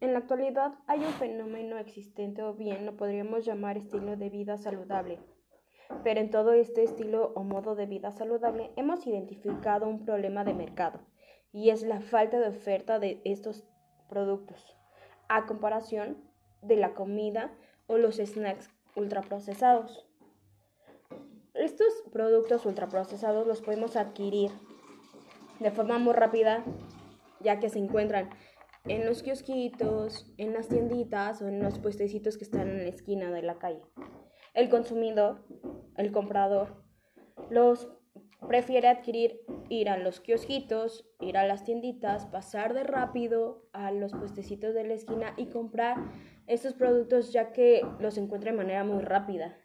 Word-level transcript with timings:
En 0.00 0.12
la 0.12 0.20
actualidad 0.20 0.74
hay 0.86 1.00
un 1.00 1.12
fenómeno 1.14 1.76
existente 1.78 2.42
o 2.42 2.54
bien 2.54 2.86
lo 2.86 2.96
podríamos 2.96 3.44
llamar 3.44 3.76
estilo 3.76 4.16
de 4.16 4.30
vida 4.30 4.56
saludable. 4.56 5.18
Pero 6.04 6.20
en 6.20 6.30
todo 6.30 6.52
este 6.52 6.84
estilo 6.84 7.32
o 7.34 7.42
modo 7.42 7.74
de 7.74 7.86
vida 7.86 8.12
saludable 8.12 8.70
hemos 8.76 9.06
identificado 9.06 9.88
un 9.88 10.04
problema 10.04 10.44
de 10.44 10.54
mercado 10.54 11.00
y 11.52 11.70
es 11.70 11.82
la 11.82 12.00
falta 12.00 12.38
de 12.38 12.48
oferta 12.48 13.00
de 13.00 13.20
estos 13.24 13.66
productos 14.08 14.76
a 15.28 15.46
comparación 15.46 16.22
de 16.62 16.76
la 16.76 16.94
comida 16.94 17.52
o 17.86 17.98
los 17.98 18.16
snacks 18.16 18.70
ultraprocesados. 18.94 20.06
Estos 21.54 21.88
productos 22.12 22.66
ultraprocesados 22.66 23.46
los 23.46 23.62
podemos 23.62 23.96
adquirir 23.96 24.52
de 25.58 25.72
forma 25.72 25.98
muy 25.98 26.12
rápida 26.12 26.64
ya 27.40 27.58
que 27.58 27.68
se 27.68 27.78
encuentran 27.78 28.30
en 28.88 29.04
los 29.04 29.22
kiosquitos, 29.22 30.32
en 30.38 30.54
las 30.54 30.68
tienditas 30.68 31.42
o 31.42 31.48
en 31.48 31.62
los 31.62 31.78
puestecitos 31.78 32.38
que 32.38 32.44
están 32.44 32.68
en 32.68 32.82
la 32.82 32.88
esquina 32.88 33.30
de 33.30 33.42
la 33.42 33.58
calle. 33.58 33.82
El 34.54 34.70
consumidor, 34.70 35.44
el 35.96 36.10
comprador, 36.10 36.82
los 37.50 37.88
prefiere 38.46 38.88
adquirir, 38.88 39.40
ir 39.68 39.90
a 39.90 39.98
los 39.98 40.20
kiosquitos, 40.20 41.06
ir 41.20 41.36
a 41.36 41.46
las 41.46 41.64
tienditas, 41.64 42.26
pasar 42.26 42.72
de 42.72 42.84
rápido 42.84 43.68
a 43.72 43.90
los 43.90 44.12
puestecitos 44.12 44.74
de 44.74 44.84
la 44.84 44.94
esquina 44.94 45.34
y 45.36 45.46
comprar 45.46 45.96
estos 46.46 46.72
productos 46.72 47.32
ya 47.32 47.52
que 47.52 47.82
los 48.00 48.16
encuentra 48.16 48.52
de 48.52 48.56
manera 48.56 48.84
muy 48.84 49.02
rápida. 49.02 49.58